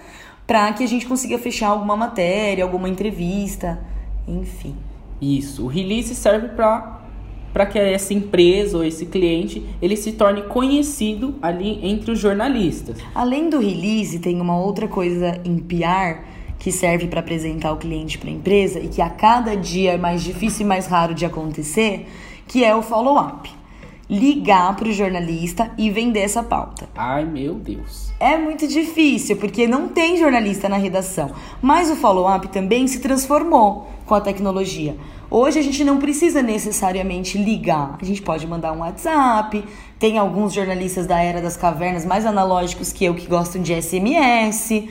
para 0.50 0.74
que 0.74 0.84
a 0.84 0.88
gente 0.88 1.06
consiga 1.06 1.38
fechar 1.38 1.68
alguma 1.68 1.96
matéria, 1.96 2.64
alguma 2.64 2.90
entrevista, 2.90 3.80
enfim. 4.28 4.76
Isso, 5.22 5.66
o 5.66 5.68
release 5.68 6.16
serve 6.16 6.48
para 6.50 6.98
para 7.54 7.68
que 7.68 7.78
essa 7.78 8.16
empresa 8.16 8.78
ou 8.78 8.84
esse 8.84 9.06
cliente 9.06 9.64
ele 9.80 9.96
se 9.96 10.14
torne 10.14 10.42
conhecido 10.44 11.36
ali 11.40 11.80
entre 11.84 12.12
os 12.12 12.20
jornalistas. 12.20 12.98
Além 13.14 13.48
do 13.48 13.60
release, 13.60 14.18
tem 14.18 14.42
uma 14.42 14.60
outra 14.60 14.88
coisa 14.88 15.40
em 15.46 15.60
PR 15.60 16.24
que 16.58 16.72
serve 16.72 17.08
para 17.08 17.20
apresentar 17.20 17.72
o 17.72 17.78
cliente 17.78 18.18
para 18.18 18.30
a 18.30 18.34
empresa 18.34 18.80
e 18.80 18.88
que 18.88 19.04
a 19.04 19.10
cada 19.10 19.56
dia 19.56 19.92
é 19.92 19.98
mais 19.98 20.24
difícil 20.24 20.66
e 20.66 20.68
mais 20.68 20.88
raro 20.88 21.14
de 21.14 21.28
acontecer, 21.28 22.08
que 22.48 22.64
é 22.64 22.76
o 22.76 22.82
follow-up. 22.82 23.59
Ligar 24.10 24.76
para 24.76 24.88
o 24.88 24.92
jornalista 24.92 25.72
e 25.78 25.92
vender 25.92 26.22
essa 26.22 26.42
pauta. 26.42 26.90
Ai, 26.96 27.24
meu 27.24 27.54
Deus. 27.54 28.12
É 28.20 28.38
muito 28.38 28.68
difícil, 28.68 29.38
porque 29.38 29.68
não 29.68 29.88
tem 29.88 30.18
jornalista 30.18 30.68
na 30.68 30.78
redação. 30.78 31.32
Mas 31.62 31.92
o 31.92 31.96
follow-up 31.96 32.48
também 32.48 32.88
se 32.88 33.00
transformou 33.00 33.88
com 34.08 34.16
a 34.16 34.22
tecnologia. 34.22 34.98
Hoje 35.30 35.60
a 35.60 35.62
gente 35.62 35.84
não 35.84 36.00
precisa 36.00 36.42
necessariamente 36.42 37.38
ligar. 37.38 37.98
A 38.02 38.04
gente 38.04 38.24
pode 38.24 38.48
mandar 38.48 38.74
um 38.74 38.80
WhatsApp. 38.80 39.64
Tem 40.00 40.18
alguns 40.18 40.54
jornalistas 40.54 41.06
da 41.06 41.22
era 41.22 41.40
das 41.40 41.56
cavernas 41.56 42.04
mais 42.04 42.26
analógicos 42.26 42.92
que 42.92 43.06
eu 43.06 43.14
que 43.14 43.28
gostam 43.28 43.62
de 43.62 43.80
SMS. 43.80 44.90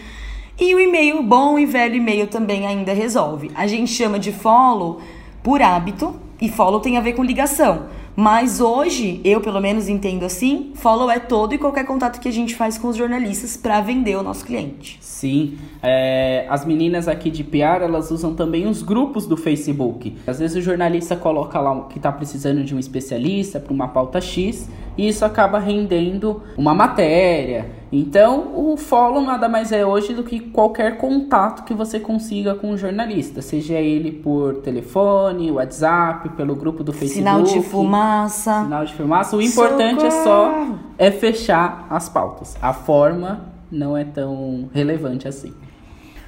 E 0.61 0.75
o 0.75 0.79
e-mail, 0.79 1.23
bom 1.25 1.59
e 1.59 1.67
velho 1.67 1.97
e-mail 1.97 2.29
também 2.29 2.67
ainda 2.67 2.93
resolve. 2.93 3.51
A 3.57 3.67
gente 3.67 3.91
chama 3.91 4.19
de 4.19 4.31
follow 4.31 5.01
por 5.43 5.61
hábito 5.61 6.15
e 6.41 6.49
follow 6.49 6.79
tem 6.79 6.97
a 6.97 7.01
ver 7.01 7.15
com 7.15 7.25
ligação. 7.25 7.98
Mas 8.21 8.61
hoje, 8.61 9.21
eu 9.23 9.41
pelo 9.41 9.61
menos 9.61 9.89
entendo 9.89 10.25
assim, 10.25 10.73
follow 10.75 11.09
é 11.09 11.21
todo 11.21 11.55
e 11.55 11.59
qualquer 11.59 11.87
contato 11.87 12.19
que 12.19 12.27
a 12.27 12.33
gente 12.33 12.53
faz 12.53 12.77
com 12.77 12.89
os 12.89 12.97
jornalistas 12.97 13.57
para 13.57 13.81
vender 13.81 14.17
o 14.17 14.25
nosso 14.25 14.45
cliente. 14.45 14.99
Sim, 15.01 15.57
é, 15.81 16.45
as 16.49 16.65
meninas 16.65 17.07
aqui 17.07 17.31
de 17.31 17.45
PR, 17.45 17.81
elas 17.81 18.11
usam 18.11 18.35
também 18.35 18.67
os 18.67 18.83
grupos 18.83 19.25
do 19.25 19.37
Facebook. 19.37 20.17
Às 20.27 20.41
vezes 20.41 20.57
o 20.57 20.61
jornalista 20.61 21.15
coloca 21.15 21.61
lá 21.61 21.85
que 21.85 21.99
está 21.99 22.11
precisando 22.11 22.65
de 22.65 22.75
um 22.75 22.81
especialista 22.81 23.61
para 23.61 23.73
uma 23.73 23.87
pauta 23.87 24.21
X 24.21 24.69
e 24.99 25.09
isso 25.09 25.25
acaba 25.25 25.61
rendendo 25.61 26.43
uma 26.57 26.75
matéria. 26.75 27.71
Então, 27.91 28.53
o 28.55 28.77
follow 28.77 29.23
nada 29.23 29.49
mais 29.49 29.73
é 29.73 29.87
hoje 29.87 30.13
do 30.13 30.25
que 30.25 30.41
qualquer 30.41 30.99
contato 30.99 31.65
que 31.65 31.73
você 31.73 31.99
consiga 31.99 32.55
com 32.55 32.73
o 32.73 32.77
jornalista, 32.77 33.41
seja 33.41 33.75
ele 33.75 34.11
por 34.13 34.57
telefone, 34.57 35.51
WhatsApp, 35.53 36.29
pelo 36.31 36.55
grupo 36.55 36.83
do 36.85 36.93
Facebook. 36.93 37.21
Sinal 37.21 37.43
de 37.45 37.63
fumaça. 37.63 38.65
Sinal 38.65 38.85
de 38.85 38.95
fumaça. 38.95 39.37
O 39.37 39.41
importante 39.41 40.01
Socorro. 40.01 40.19
é 40.19 40.25
só 40.25 40.69
é 40.99 41.11
fechar 41.11 41.87
as 41.89 42.09
pautas. 42.09 42.57
A 42.61 42.75
forma 42.75 43.47
não 43.71 43.97
é 43.97 44.05
tão 44.05 44.69
relevante 44.75 45.29
assim. 45.29 45.55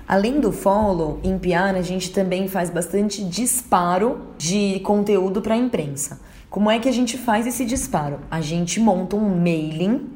Além 0.09 0.41
do 0.41 0.51
follow, 0.51 1.21
em 1.23 1.39
PR 1.39 1.77
a 1.77 1.83
gente 1.83 2.11
também 2.13 2.49
faz 2.49 2.71
bastante 2.71 3.23
disparo 3.23 4.21
de 4.39 4.81
conteúdo 4.81 5.43
para 5.43 5.55
a 5.55 5.57
imprensa. 5.57 6.21
Como 6.51 6.69
é 6.69 6.81
que 6.81 6.89
a 6.89 6.93
gente 6.93 7.17
faz 7.17 7.47
esse 7.47 7.65
disparo? 7.65 8.19
A 8.29 8.41
gente 8.41 8.81
monta 8.81 9.15
um 9.15 9.37
mailing, 9.37 10.09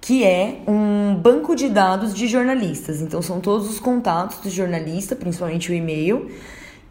que 0.00 0.24
é 0.24 0.58
um 0.66 1.14
banco 1.14 1.54
de 1.54 1.68
dados 1.68 2.12
de 2.12 2.26
jornalistas. 2.26 3.00
Então, 3.00 3.22
são 3.22 3.40
todos 3.40 3.70
os 3.70 3.78
contatos 3.78 4.38
do 4.38 4.50
jornalista, 4.50 5.14
principalmente 5.14 5.70
o 5.70 5.74
e-mail, 5.74 6.28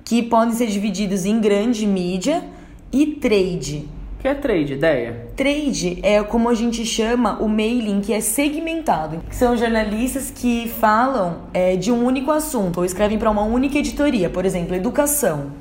que 0.05 0.23
podem 0.23 0.53
ser 0.53 0.67
divididos 0.67 1.25
em 1.25 1.41
grande 1.41 1.85
mídia 1.85 2.45
e 2.93 3.07
trade. 3.07 3.89
O 4.17 4.21
que 4.21 4.29
é 4.29 4.35
trade, 4.35 4.71
ideia? 4.71 5.27
Trade 5.35 5.99
é 6.01 6.23
como 6.23 6.47
a 6.47 6.53
gente 6.53 6.85
chama 6.85 7.41
o 7.41 7.49
mailing 7.49 7.99
que 7.99 8.13
é 8.13 8.21
segmentado. 8.21 9.21
São 9.31 9.57
jornalistas 9.57 10.31
que 10.31 10.69
falam 10.79 11.41
é, 11.53 11.75
de 11.75 11.91
um 11.91 12.05
único 12.05 12.31
assunto 12.31 12.77
ou 12.77 12.85
escrevem 12.85 13.19
para 13.19 13.29
uma 13.29 13.43
única 13.43 13.77
editoria, 13.77 14.29
por 14.29 14.45
exemplo, 14.45 14.73
educação. 14.73 15.51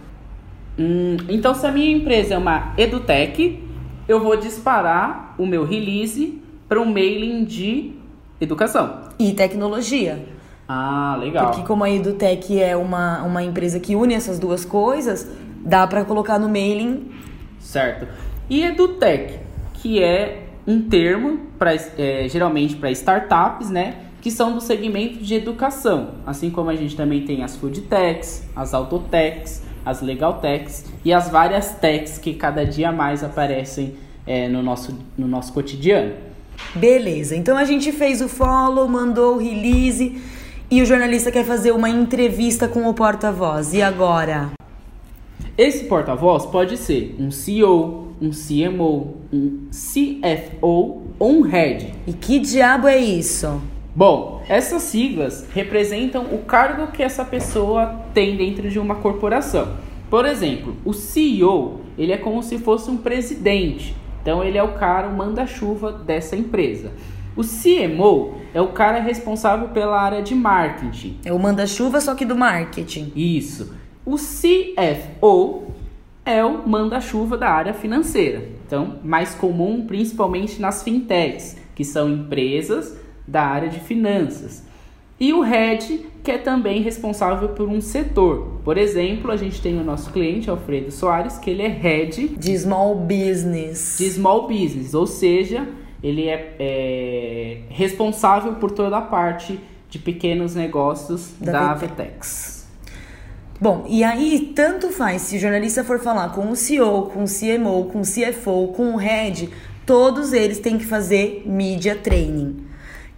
Hum, 0.80 1.18
então, 1.28 1.54
se 1.54 1.66
a 1.66 1.70
minha 1.70 1.94
empresa 1.94 2.32
é 2.32 2.38
uma 2.38 2.72
edutech, 2.78 3.62
eu 4.08 4.18
vou 4.18 4.34
disparar 4.38 5.34
o 5.37 5.44
meu 5.44 5.62
release 5.62 6.40
para 6.66 6.80
um 6.80 6.87
mailing 6.87 7.44
de 7.44 7.92
educação. 8.40 9.02
E 9.18 9.34
tecnologia. 9.34 10.25
Ah, 10.66 11.18
legal. 11.20 11.46
Porque 11.46 11.66
como 11.66 11.84
a 11.84 11.90
Edutech 11.90 12.58
é 12.58 12.76
uma, 12.76 13.22
uma 13.25 13.42
empresa 13.42 13.78
que 13.78 13.94
une 13.94 14.14
essas 14.14 14.38
duas 14.38 14.64
coisas, 14.64 15.28
dá 15.64 15.87
para 15.87 16.04
colocar 16.04 16.38
no 16.38 16.49
mailing. 16.49 17.10
Certo. 17.58 18.06
E 18.49 18.62
Edutech, 18.62 19.40
que 19.75 20.02
é 20.02 20.44
um 20.66 20.80
termo 20.80 21.40
pra, 21.58 21.75
é, 21.75 22.26
geralmente 22.28 22.76
para 22.76 22.90
startups, 22.92 23.68
né? 23.68 23.96
Que 24.22 24.30
são 24.30 24.52
do 24.52 24.60
segmento 24.60 25.18
de 25.18 25.34
educação. 25.34 26.14
Assim 26.25 26.50
como 26.50 26.70
a 26.70 26.76
gente 26.76 26.96
também 26.96 27.25
tem 27.25 27.42
as 27.42 27.56
food 27.56 27.82
techs, 27.82 28.49
as 28.54 28.72
autotechs, 28.72 29.62
as 29.84 30.00
legal 30.02 30.34
techs 30.40 30.84
e 31.04 31.12
as 31.12 31.28
várias 31.28 31.72
techs 31.75 32.18
que 32.18 32.34
cada 32.34 32.64
dia 32.64 32.92
mais 32.92 33.25
aparecem 33.25 33.94
é, 34.26 34.49
no, 34.49 34.62
nosso, 34.62 34.99
no 35.16 35.26
nosso 35.26 35.52
cotidiano. 35.52 36.12
Beleza, 36.75 37.34
então 37.34 37.56
a 37.56 37.64
gente 37.64 37.90
fez 37.90 38.20
o 38.20 38.28
follow, 38.28 38.87
mandou 38.87 39.34
o 39.34 39.38
release 39.38 40.20
e 40.70 40.82
o 40.82 40.87
jornalista 40.87 41.32
quer 41.32 41.44
fazer 41.44 41.72
uma 41.72 41.88
entrevista 41.88 42.68
com 42.68 42.88
o 42.88 42.94
porta-voz. 42.94 43.75
E 43.75 43.82
agora? 43.82 44.50
Esse 45.58 45.84
porta-voz 45.84 46.46
pode 46.46 46.76
ser 46.76 47.16
um 47.18 47.30
CEO, 47.30 48.14
um 48.20 48.30
CMO, 48.30 49.16
um 49.32 49.68
CFO 49.70 51.02
ou 51.18 51.30
um 51.32 51.42
head. 51.42 51.92
E 52.06 52.12
que 52.12 52.38
diabo 52.38 52.87
é 52.87 52.99
isso? 52.99 53.60
Bom, 54.00 54.42
essas 54.49 54.85
siglas 54.85 55.47
representam 55.52 56.35
o 56.35 56.38
cargo 56.38 56.90
que 56.90 57.02
essa 57.02 57.23
pessoa 57.23 58.00
tem 58.14 58.35
dentro 58.35 58.71
de 58.71 58.78
uma 58.78 58.95
corporação. 58.95 59.76
Por 60.09 60.25
exemplo, 60.25 60.75
o 60.87 60.95
CEO, 60.95 61.83
ele 61.99 62.11
é 62.11 62.16
como 62.16 62.42
se 62.42 62.57
fosse 62.57 62.90
um 62.90 62.97
presidente. 62.97 63.95
Então 64.23 64.42
ele 64.42 64.57
é 64.57 64.62
o 64.62 64.73
cara, 64.73 65.07
o 65.07 65.14
manda-chuva 65.14 65.92
dessa 65.92 66.35
empresa. 66.35 66.92
O 67.37 67.42
CMO 67.42 68.37
é 68.54 68.61
o 68.62 68.69
cara 68.69 69.00
responsável 69.00 69.69
pela 69.69 70.00
área 70.00 70.23
de 70.23 70.35
marketing. 70.35 71.19
É 71.23 71.30
o 71.30 71.38
manda-chuva 71.38 72.00
só 72.00 72.14
que 72.14 72.25
do 72.25 72.35
marketing. 72.35 73.12
Isso. 73.14 73.75
O 74.07 74.16
CFO 74.16 75.75
é 76.25 76.42
o 76.42 76.66
manda-chuva 76.66 77.37
da 77.37 77.50
área 77.50 77.75
financeira. 77.75 78.49
Então, 78.66 78.97
mais 79.04 79.35
comum 79.35 79.85
principalmente 79.87 80.59
nas 80.59 80.83
fintechs, 80.83 81.59
que 81.75 81.85
são 81.85 82.09
empresas 82.09 82.99
da 83.30 83.42
área 83.42 83.68
de 83.68 83.78
finanças. 83.78 84.64
E 85.18 85.32
o 85.32 85.42
head, 85.42 86.06
que 86.25 86.30
é 86.30 86.38
também 86.38 86.82
responsável 86.82 87.50
por 87.50 87.68
um 87.68 87.80
setor. 87.80 88.58
Por 88.64 88.76
exemplo, 88.76 89.30
a 89.30 89.37
gente 89.37 89.60
tem 89.60 89.78
o 89.78 89.84
nosso 89.84 90.10
cliente, 90.10 90.49
Alfredo 90.49 90.90
Soares, 90.90 91.38
que 91.38 91.50
ele 91.50 91.62
é 91.62 91.68
head 91.68 92.28
de 92.28 92.58
small 92.58 92.94
business. 92.96 93.96
De 93.99 94.10
small 94.10 94.49
business, 94.49 94.94
ou 94.94 95.06
seja, 95.06 95.68
ele 96.02 96.26
é, 96.26 96.56
é 96.58 97.58
responsável 97.68 98.54
por 98.54 98.70
toda 98.70 98.96
a 98.96 99.02
parte 99.02 99.60
de 99.90 99.99
pequenos 99.99 100.54
negócios 100.54 101.32
da, 101.38 101.52
da 101.52 101.75
Vetex. 101.75 102.66
Bom, 103.60 103.84
e 103.87 104.02
aí 104.02 104.52
tanto 104.56 104.88
faz 104.88 105.22
se 105.22 105.37
o 105.37 105.38
jornalista 105.38 105.84
for 105.84 106.00
falar 106.00 106.30
com 106.30 106.50
o 106.50 106.56
CEO, 106.56 107.10
com 107.12 107.25
o 107.25 107.26
CMO, 107.26 107.84
com 107.92 108.00
o 108.00 108.04
CFO, 108.04 108.68
com 108.68 108.94
o 108.94 108.96
head, 108.96 109.50
todos 109.84 110.32
eles 110.32 110.58
têm 110.60 110.78
que 110.78 110.87
fazer 110.87 111.42
media 111.44 111.94
training 111.94 112.69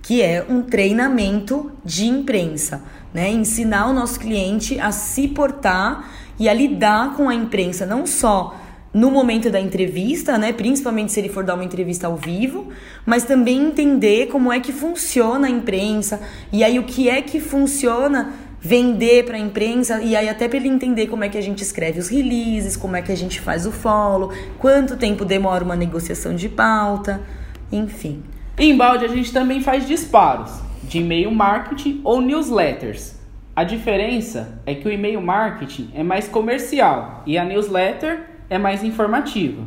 que 0.02 0.20
é 0.20 0.44
um 0.48 0.62
treinamento 0.62 1.70
de 1.84 2.06
imprensa, 2.06 2.82
né? 3.14 3.30
Ensinar 3.30 3.88
o 3.88 3.92
nosso 3.92 4.18
cliente 4.18 4.78
a 4.80 4.90
se 4.90 5.28
portar 5.28 6.10
e 6.38 6.48
a 6.48 6.52
lidar 6.52 7.14
com 7.16 7.28
a 7.28 7.34
imprensa, 7.34 7.86
não 7.86 8.04
só 8.04 8.56
no 8.92 9.10
momento 9.10 9.48
da 9.48 9.58
entrevista, 9.58 10.36
né, 10.36 10.52
principalmente 10.52 11.12
se 11.12 11.20
ele 11.20 11.30
for 11.30 11.44
dar 11.44 11.54
uma 11.54 11.64
entrevista 11.64 12.06
ao 12.06 12.16
vivo, 12.16 12.68
mas 13.06 13.24
também 13.24 13.62
entender 13.62 14.26
como 14.26 14.52
é 14.52 14.60
que 14.60 14.72
funciona 14.72 15.46
a 15.46 15.50
imprensa 15.50 16.20
e 16.52 16.62
aí 16.62 16.78
o 16.78 16.82
que 16.82 17.08
é 17.08 17.22
que 17.22 17.40
funciona 17.40 18.34
vender 18.60 19.24
para 19.24 19.36
a 19.36 19.40
imprensa 19.40 20.00
e 20.02 20.14
aí 20.14 20.28
até 20.28 20.46
para 20.46 20.58
ele 20.58 20.68
entender 20.68 21.06
como 21.06 21.24
é 21.24 21.28
que 21.28 21.38
a 21.38 21.40
gente 21.40 21.62
escreve 21.62 21.98
os 21.98 22.08
releases, 22.08 22.76
como 22.76 22.94
é 22.94 23.02
que 23.02 23.10
a 23.10 23.16
gente 23.16 23.40
faz 23.40 23.66
o 23.66 23.72
follow, 23.72 24.30
quanto 24.58 24.96
tempo 24.96 25.24
demora 25.24 25.64
uma 25.64 25.74
negociação 25.74 26.34
de 26.34 26.48
pauta, 26.48 27.20
enfim. 27.72 28.22
Em 28.58 28.76
balde 28.76 29.04
a 29.04 29.08
gente 29.08 29.32
também 29.32 29.60
faz 29.60 29.86
disparos 29.86 30.52
de 30.82 30.98
e-mail 30.98 31.30
marketing 31.30 32.00
ou 32.04 32.20
newsletters. 32.20 33.14
A 33.56 33.64
diferença 33.64 34.60
é 34.66 34.74
que 34.74 34.86
o 34.86 34.90
e-mail 34.90 35.20
marketing 35.20 35.90
é 35.94 36.02
mais 36.02 36.28
comercial 36.28 37.22
e 37.26 37.38
a 37.38 37.44
newsletter 37.44 38.30
é 38.50 38.58
mais 38.58 38.84
informativa. 38.84 39.62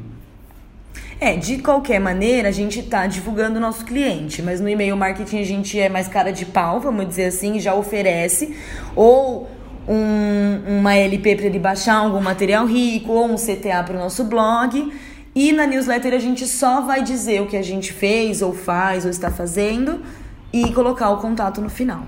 É, 1.20 1.36
de 1.36 1.60
qualquer 1.60 2.00
maneira, 2.00 2.50
a 2.50 2.52
gente 2.52 2.80
está 2.80 3.08
divulgando 3.08 3.58
o 3.58 3.62
nosso 3.62 3.86
cliente, 3.86 4.42
mas 4.42 4.60
no 4.60 4.68
e-mail 4.68 4.98
marketing 4.98 5.40
a 5.40 5.46
gente 5.46 5.80
é 5.80 5.88
mais 5.88 6.08
cara 6.08 6.32
de 6.32 6.46
pau, 6.46 6.80
vamos 6.80 7.08
dizer 7.08 7.26
assim, 7.26 7.60
já 7.60 7.74
oferece 7.74 8.56
ou 8.96 9.50
um, 9.88 10.80
uma 10.80 10.96
LP 10.96 11.36
para 11.36 11.46
ele 11.46 11.60
baixar 11.60 11.96
algum 11.96 12.22
material 12.22 12.66
rico 12.66 13.12
ou 13.14 13.26
um 13.26 13.36
CTA 13.36 13.84
para 13.84 13.96
o 13.96 14.00
nosso 14.00 14.26
blog. 14.26 14.92
E 15.36 15.52
na 15.52 15.68
newsletter 15.68 16.14
a 16.14 16.18
gente 16.18 16.48
só 16.48 16.80
vai 16.80 17.04
dizer 17.04 17.42
o 17.42 17.48
que 17.48 17.58
a 17.58 17.62
gente 17.62 17.92
fez, 17.92 18.42
ou 18.42 18.54
faz, 18.54 19.04
ou 19.04 19.12
está 19.12 19.30
fazendo 19.30 20.02
e 20.54 20.72
colocar 20.72 21.10
o 21.10 21.18
contato 21.18 21.60
no 21.60 21.70
final. 21.70 22.04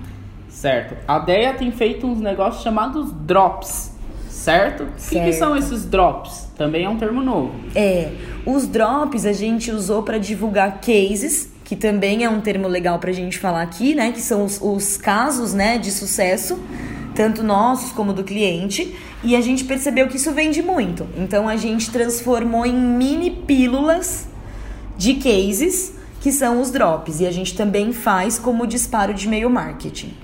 Certo. 0.48 0.96
A 1.06 1.18
Deia 1.18 1.52
tem 1.52 1.70
feito 1.70 2.06
uns 2.06 2.18
negócios 2.20 2.62
chamados 2.62 3.12
drops, 3.12 3.92
certo? 4.30 4.84
O 4.84 5.10
que, 5.10 5.20
que, 5.20 5.32
são 5.34 5.54
esses 5.54 5.84
drops? 5.84 6.48
Também 6.56 6.86
é 6.86 6.88
um 6.88 6.96
termo 6.96 7.22
novo. 7.22 7.52
É. 7.74 8.10
Os 8.46 8.66
drops 8.66 9.26
a 9.26 9.32
gente 9.32 9.70
usou 9.70 10.02
para 10.02 10.16
divulgar 10.16 10.80
cases, 10.80 11.52
que 11.62 11.76
também 11.76 12.24
é 12.24 12.30
um 12.30 12.40
termo 12.40 12.66
legal 12.66 12.98
para 12.98 13.10
a 13.10 13.12
gente 13.12 13.38
falar 13.38 13.60
aqui, 13.60 13.94
né? 13.94 14.10
Que 14.10 14.22
são 14.22 14.42
os, 14.42 14.58
os 14.60 14.96
casos 14.96 15.52
né, 15.52 15.76
de 15.76 15.92
sucesso, 15.92 16.58
tanto 17.18 17.42
nossos 17.42 17.90
como 17.90 18.12
do 18.12 18.22
cliente 18.22 18.94
e 19.24 19.34
a 19.34 19.40
gente 19.40 19.64
percebeu 19.64 20.06
que 20.06 20.18
isso 20.18 20.30
vende 20.30 20.62
muito. 20.62 21.04
Então 21.16 21.48
a 21.48 21.56
gente 21.56 21.90
transformou 21.90 22.64
em 22.64 22.72
mini 22.72 23.28
pílulas 23.28 24.28
de 24.96 25.14
cases, 25.14 25.98
que 26.20 26.30
são 26.30 26.60
os 26.60 26.70
drops. 26.70 27.18
E 27.18 27.26
a 27.26 27.32
gente 27.32 27.56
também 27.56 27.92
faz 27.92 28.38
como 28.38 28.68
disparo 28.68 29.12
de 29.12 29.26
e-mail 29.26 29.50
marketing 29.50 30.14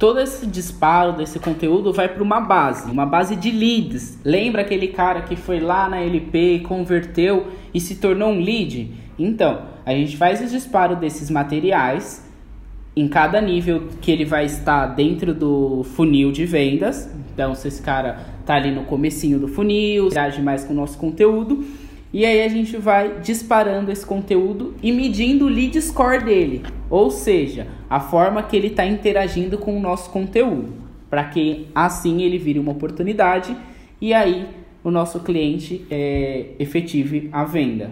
todo 0.00 0.18
esse 0.18 0.48
disparo 0.48 1.12
desse 1.12 1.38
conteúdo 1.38 1.92
vai 1.92 2.08
para 2.08 2.24
uma 2.24 2.40
base, 2.40 2.90
uma 2.90 3.06
base 3.06 3.36
de 3.36 3.52
leads. 3.52 4.18
Lembra 4.24 4.62
aquele 4.62 4.88
cara 4.88 5.22
que 5.22 5.36
foi 5.36 5.60
lá 5.60 5.88
na 5.88 6.00
LP, 6.00 6.64
converteu 6.66 7.52
e 7.72 7.78
se 7.78 7.94
tornou 7.94 8.30
um 8.30 8.40
lead? 8.40 8.92
Então, 9.16 9.62
a 9.86 9.92
gente 9.92 10.16
faz 10.16 10.40
o 10.40 10.46
disparo 10.48 10.96
desses 10.96 11.30
materiais 11.30 12.20
em 12.94 13.08
cada 13.08 13.40
nível 13.40 13.88
que 14.00 14.10
ele 14.10 14.24
vai 14.24 14.44
estar 14.44 14.86
dentro 14.86 15.32
do 15.32 15.82
funil 15.82 16.30
de 16.30 16.44
vendas. 16.44 17.10
Então, 17.32 17.54
se 17.54 17.68
esse 17.68 17.80
cara 17.80 18.18
tá 18.44 18.54
ali 18.54 18.70
no 18.70 18.84
comecinho 18.84 19.38
do 19.38 19.48
funil, 19.48 20.06
interage 20.06 20.42
mais 20.42 20.64
com 20.64 20.72
o 20.72 20.76
nosso 20.76 20.98
conteúdo, 20.98 21.64
e 22.12 22.26
aí 22.26 22.42
a 22.42 22.48
gente 22.48 22.76
vai 22.76 23.20
disparando 23.20 23.90
esse 23.90 24.04
conteúdo 24.04 24.74
e 24.82 24.92
medindo 24.92 25.46
o 25.46 25.48
lead 25.48 25.80
score 25.80 26.22
dele, 26.22 26.62
ou 26.90 27.10
seja, 27.10 27.66
a 27.88 28.00
forma 28.00 28.42
que 28.42 28.54
ele 28.54 28.66
está 28.66 28.84
interagindo 28.84 29.56
com 29.56 29.74
o 29.74 29.80
nosso 29.80 30.10
conteúdo, 30.10 30.74
para 31.08 31.24
que 31.24 31.68
assim 31.74 32.20
ele 32.20 32.36
vire 32.36 32.58
uma 32.58 32.72
oportunidade 32.72 33.56
e 33.98 34.12
aí 34.12 34.46
o 34.84 34.90
nosso 34.90 35.20
cliente 35.20 35.86
é, 35.90 36.48
efetive 36.58 37.30
a 37.32 37.44
venda. 37.44 37.90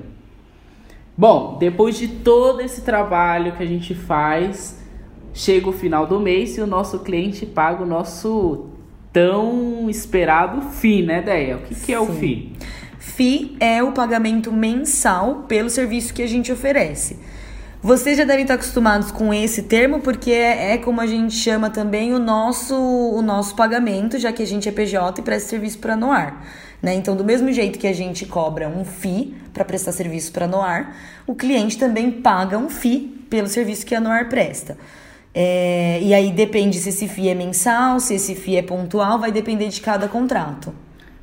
Bom, 1.16 1.56
depois 1.58 1.98
de 1.98 2.08
todo 2.08 2.60
esse 2.60 2.82
trabalho 2.82 3.52
que 3.52 3.62
a 3.62 3.66
gente 3.66 3.94
faz, 3.94 4.79
chega 5.32 5.68
o 5.68 5.72
final 5.72 6.06
do 6.06 6.20
mês 6.20 6.56
e 6.56 6.60
o 6.60 6.66
nosso 6.66 7.00
cliente 7.00 7.46
paga 7.46 7.82
o 7.82 7.86
nosso 7.86 8.66
tão 9.12 9.88
esperado 9.88 10.62
FII, 10.62 11.02
né, 11.02 11.22
Deia? 11.22 11.56
O 11.56 11.60
que, 11.60 11.74
que 11.74 11.92
é 11.92 12.00
o 12.00 12.06
FII? 12.06 12.52
FII 12.98 13.56
é 13.60 13.82
o 13.82 13.92
pagamento 13.92 14.52
mensal 14.52 15.44
pelo 15.48 15.68
serviço 15.68 16.14
que 16.14 16.22
a 16.22 16.26
gente 16.26 16.52
oferece. 16.52 17.18
Vocês 17.82 18.18
já 18.18 18.24
devem 18.24 18.42
estar 18.42 18.54
acostumados 18.54 19.10
com 19.10 19.32
esse 19.32 19.62
termo, 19.62 20.00
porque 20.00 20.30
é, 20.30 20.74
é, 20.74 20.78
como 20.78 21.00
a 21.00 21.06
gente 21.06 21.34
chama 21.34 21.70
também 21.70 22.12
o 22.12 22.18
nosso, 22.18 22.76
o 22.76 23.22
nosso 23.22 23.56
pagamento, 23.56 24.18
já 24.18 24.30
que 24.30 24.42
a 24.42 24.46
gente 24.46 24.68
é 24.68 24.72
PJ 24.72 25.18
e 25.18 25.24
presta 25.24 25.48
serviço 25.48 25.78
para 25.78 25.96
Noar. 25.96 26.44
Né? 26.82 26.94
Então, 26.94 27.16
do 27.16 27.24
mesmo 27.24 27.50
jeito 27.50 27.78
que 27.78 27.86
a 27.86 27.92
gente 27.94 28.26
cobra 28.26 28.68
um 28.68 28.84
FII 28.84 29.34
para 29.54 29.64
prestar 29.64 29.92
serviço 29.92 30.30
para 30.30 30.46
Noar, 30.46 30.94
o 31.26 31.34
cliente 31.34 31.78
também 31.78 32.10
paga 32.10 32.58
um 32.58 32.68
FII 32.68 33.26
pelo 33.30 33.48
serviço 33.48 33.86
que 33.86 33.94
a 33.94 34.00
Noar 34.00 34.28
presta. 34.28 34.76
É, 35.34 36.00
e 36.02 36.12
aí 36.12 36.32
depende 36.32 36.76
se 36.78 36.88
esse 36.88 37.06
FII 37.06 37.28
é 37.28 37.34
mensal, 37.34 38.00
se 38.00 38.14
esse 38.14 38.34
FII 38.34 38.56
é 38.56 38.62
pontual, 38.62 39.18
vai 39.18 39.30
depender 39.30 39.68
de 39.68 39.80
cada 39.80 40.08
contrato. 40.08 40.72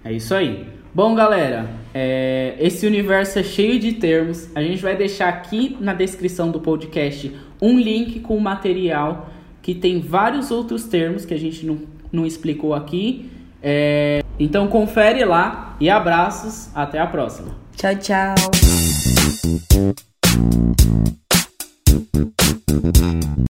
É 0.03 0.11
isso 0.11 0.33
aí. 0.33 0.65
Bom, 0.93 1.13
galera, 1.13 1.69
é, 1.93 2.55
esse 2.59 2.87
universo 2.87 3.37
é 3.37 3.43
cheio 3.43 3.79
de 3.79 3.93
termos. 3.93 4.49
A 4.55 4.63
gente 4.63 4.81
vai 4.81 4.95
deixar 4.95 5.29
aqui 5.29 5.77
na 5.79 5.93
descrição 5.93 6.49
do 6.49 6.59
podcast 6.59 7.35
um 7.61 7.77
link 7.77 8.21
com 8.21 8.35
o 8.37 8.41
material 8.41 9.29
que 9.61 9.75
tem 9.75 9.99
vários 9.99 10.49
outros 10.49 10.85
termos 10.85 11.25
que 11.25 11.33
a 11.33 11.37
gente 11.37 11.65
não, 11.65 11.79
não 12.11 12.25
explicou 12.25 12.73
aqui. 12.73 13.29
É, 13.61 14.23
então 14.39 14.67
confere 14.67 15.25
lá 15.25 15.75
e 15.79 15.89
abraços. 15.89 16.69
Até 16.73 16.99
a 16.99 17.05
próxima. 17.05 17.55
Tchau, 17.75 17.95
tchau. 17.95 18.35